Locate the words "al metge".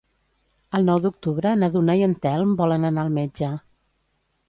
3.07-3.55